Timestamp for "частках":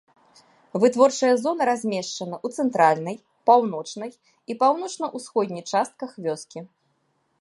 5.71-6.11